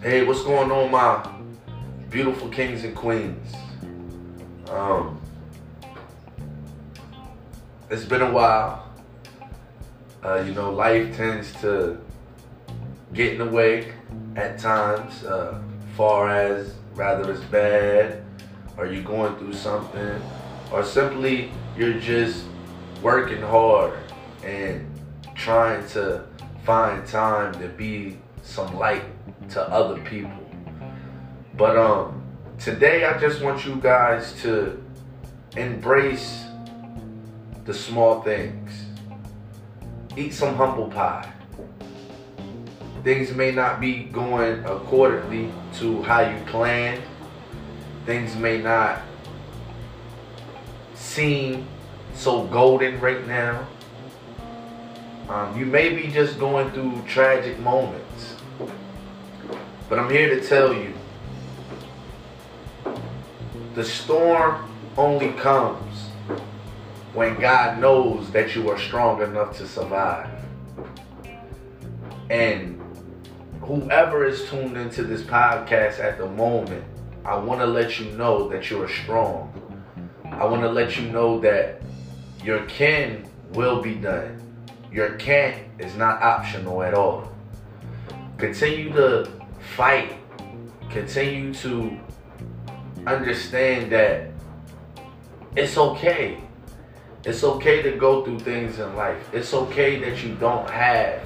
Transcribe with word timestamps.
Hey, 0.00 0.24
what's 0.24 0.44
going 0.44 0.70
on, 0.70 0.92
my 0.92 1.28
beautiful 2.08 2.48
kings 2.50 2.84
and 2.84 2.94
queens? 2.94 3.52
Um, 4.70 5.20
it's 7.90 8.04
been 8.04 8.22
a 8.22 8.30
while. 8.30 8.88
Uh, 10.24 10.44
you 10.46 10.54
know, 10.54 10.70
life 10.70 11.16
tends 11.16 11.52
to 11.62 11.98
get 13.12 13.32
in 13.32 13.38
the 13.38 13.50
way 13.52 13.92
at 14.36 14.60
times, 14.60 15.24
uh, 15.24 15.60
far 15.96 16.30
as 16.30 16.74
rather 16.94 17.32
it's 17.32 17.42
bad, 17.46 18.22
or 18.76 18.86
you're 18.86 19.02
going 19.02 19.34
through 19.34 19.54
something, 19.54 20.22
or 20.70 20.84
simply 20.84 21.50
you're 21.76 21.98
just 21.98 22.44
working 23.02 23.42
hard 23.42 23.98
and 24.44 24.88
trying 25.34 25.84
to 25.88 26.24
find 26.62 27.04
time 27.04 27.52
to 27.54 27.66
be 27.66 28.16
some 28.48 28.78
light 28.78 29.04
to 29.50 29.62
other 29.70 30.00
people. 30.00 30.32
But 31.56 31.76
um 31.76 32.22
today 32.58 33.04
I 33.04 33.18
just 33.18 33.42
want 33.42 33.64
you 33.66 33.76
guys 33.76 34.32
to 34.42 34.82
embrace 35.56 36.44
the 37.66 37.74
small 37.74 38.22
things. 38.22 38.70
Eat 40.16 40.32
some 40.32 40.56
humble 40.56 40.88
pie. 40.88 41.30
Things 43.04 43.32
may 43.32 43.52
not 43.52 43.80
be 43.80 44.04
going 44.04 44.64
accordingly 44.64 45.52
to 45.74 46.02
how 46.02 46.20
you 46.20 46.42
plan. 46.46 47.00
Things 48.06 48.34
may 48.34 48.58
not 48.58 49.02
seem 50.94 51.66
so 52.14 52.44
golden 52.44 52.98
right 53.00 53.26
now. 53.26 53.68
Um, 55.28 55.58
you 55.58 55.66
may 55.66 55.94
be 55.94 56.08
just 56.08 56.38
going 56.38 56.70
through 56.70 57.02
tragic 57.06 57.58
moments. 57.58 58.36
But 59.88 59.98
I'm 59.98 60.10
here 60.10 60.34
to 60.34 60.46
tell 60.46 60.72
you 60.72 60.94
the 63.74 63.84
storm 63.84 64.74
only 64.96 65.32
comes 65.32 66.08
when 67.12 67.38
God 67.38 67.78
knows 67.78 68.30
that 68.30 68.54
you 68.54 68.70
are 68.70 68.78
strong 68.78 69.22
enough 69.22 69.56
to 69.58 69.66
survive. 69.66 70.30
And 72.30 72.80
whoever 73.60 74.24
is 74.24 74.48
tuned 74.48 74.76
into 74.76 75.04
this 75.04 75.22
podcast 75.22 76.00
at 76.00 76.16
the 76.16 76.26
moment, 76.26 76.84
I 77.24 77.36
want 77.36 77.60
to 77.60 77.66
let 77.66 78.00
you 78.00 78.10
know 78.12 78.48
that 78.48 78.70
you 78.70 78.82
are 78.82 78.88
strong. 78.88 79.52
I 80.24 80.46
want 80.46 80.62
to 80.62 80.70
let 80.70 80.98
you 80.98 81.10
know 81.10 81.38
that 81.40 81.82
your 82.42 82.64
kin 82.66 83.28
will 83.52 83.82
be 83.82 83.94
done. 83.94 84.47
Your 84.90 85.16
can't 85.16 85.62
is 85.78 85.94
not 85.96 86.22
optional 86.22 86.82
at 86.82 86.94
all. 86.94 87.30
Continue 88.38 88.92
to 88.92 89.30
fight. 89.76 90.12
Continue 90.90 91.52
to 91.54 91.98
understand 93.06 93.92
that 93.92 94.30
it's 95.56 95.76
okay. 95.76 96.38
It's 97.24 97.44
okay 97.44 97.82
to 97.82 97.92
go 97.92 98.24
through 98.24 98.40
things 98.40 98.78
in 98.78 98.94
life. 98.96 99.22
It's 99.32 99.52
okay 99.52 99.98
that 99.98 100.22
you 100.22 100.34
don't 100.36 100.68
have. 100.70 101.22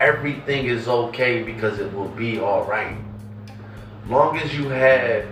Everything 0.00 0.66
is 0.66 0.88
okay 0.88 1.42
because 1.42 1.78
it 1.78 1.92
will 1.92 2.08
be 2.08 2.40
all 2.40 2.64
right. 2.64 2.96
Long 4.08 4.38
as 4.38 4.54
you 4.54 4.68
have 4.68 5.26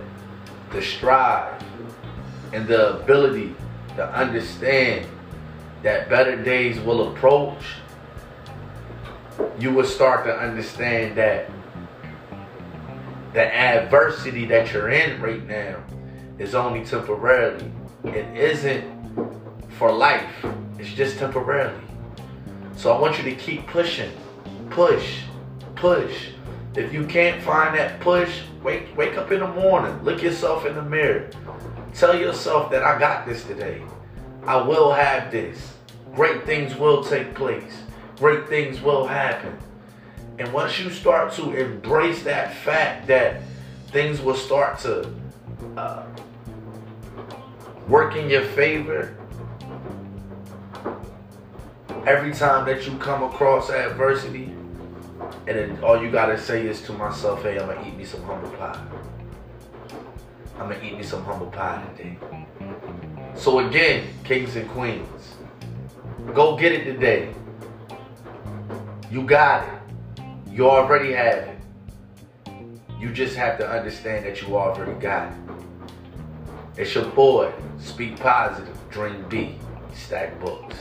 the 0.71 0.81
strive 0.81 1.61
and 2.53 2.67
the 2.67 2.97
ability 2.97 3.55
to 3.95 4.09
understand 4.13 5.07
that 5.83 6.09
better 6.09 6.41
days 6.41 6.79
will 6.79 7.11
approach, 7.11 7.63
you 9.59 9.71
will 9.71 9.85
start 9.85 10.25
to 10.25 10.35
understand 10.35 11.17
that 11.17 11.49
the 13.33 13.53
adversity 13.55 14.45
that 14.45 14.73
you're 14.73 14.89
in 14.89 15.21
right 15.21 15.45
now 15.47 15.81
is 16.37 16.53
only 16.53 16.83
temporarily. 16.83 17.71
It 18.03 18.25
isn't 18.35 18.83
for 19.77 19.91
life. 19.91 20.45
It's 20.77 20.91
just 20.91 21.17
temporarily. 21.17 21.81
So 22.75 22.91
I 22.93 22.99
want 22.99 23.17
you 23.17 23.23
to 23.25 23.35
keep 23.35 23.67
pushing. 23.67 24.11
Push. 24.69 25.21
Push. 25.75 26.29
If 26.75 26.93
you 26.93 27.05
can't 27.05 27.41
find 27.43 27.77
that 27.77 27.99
push, 27.99 28.41
wake 28.63 28.95
wake 28.95 29.17
up 29.17 29.31
in 29.31 29.39
the 29.39 29.47
morning. 29.47 30.01
Look 30.03 30.21
yourself 30.21 30.65
in 30.65 30.75
the 30.75 30.81
mirror. 30.81 31.29
Tell 31.93 32.17
yourself 32.17 32.71
that 32.71 32.83
I 32.83 32.97
got 32.97 33.25
this 33.25 33.43
today. 33.43 33.81
I 34.45 34.61
will 34.61 34.91
have 34.91 35.31
this. 35.31 35.75
Great 36.13 36.45
things 36.45 36.75
will 36.75 37.03
take 37.03 37.33
place. 37.33 37.83
Great 38.17 38.47
things 38.49 38.81
will 38.81 39.07
happen. 39.07 39.57
And 40.39 40.51
once 40.51 40.79
you 40.79 40.89
start 40.89 41.33
to 41.33 41.53
embrace 41.53 42.23
that 42.23 42.53
fact 42.53 43.07
that 43.07 43.41
things 43.87 44.21
will 44.21 44.35
start 44.35 44.79
to 44.79 45.09
uh, 45.77 46.05
work 47.87 48.15
in 48.15 48.29
your 48.29 48.43
favor, 48.43 49.15
every 52.05 52.33
time 52.33 52.65
that 52.65 52.87
you 52.87 52.97
come 52.97 53.23
across 53.23 53.69
adversity, 53.69 54.53
and 55.47 55.57
then 55.57 55.83
all 55.83 56.01
you 56.01 56.11
gotta 56.11 56.37
say 56.37 56.67
is 56.67 56.81
to 56.83 56.93
myself, 56.93 57.43
hey, 57.43 57.59
I'm 57.59 57.67
gonna 57.67 57.87
eat 57.87 57.95
me 57.95 58.05
some 58.05 58.23
humble 58.23 58.49
pie. 58.51 58.79
I'm 60.57 60.69
gonna 60.69 60.83
eat 60.83 60.97
me 60.97 61.03
some 61.03 61.23
humble 61.23 61.47
pie 61.47 61.83
today. 61.95 62.17
So 63.35 63.59
again, 63.59 64.07
kings 64.23 64.55
and 64.55 64.69
queens, 64.69 65.35
go 66.33 66.55
get 66.55 66.71
it 66.71 66.85
today. 66.85 67.33
You 69.09 69.23
got 69.23 69.67
it. 69.67 70.23
You 70.51 70.69
already 70.69 71.11
have 71.13 71.37
it. 71.37 71.57
You 72.99 73.11
just 73.11 73.35
have 73.35 73.57
to 73.57 73.67
understand 73.67 74.25
that 74.25 74.41
you 74.41 74.55
already 74.55 74.93
got 74.99 75.31
it. 75.31 75.37
It's 76.77 76.95
your 76.95 77.05
boy, 77.05 77.51
Speak 77.79 78.17
Positive, 78.17 78.77
Dream 78.89 79.25
B, 79.27 79.57
Stack 79.93 80.39
Books. 80.39 80.75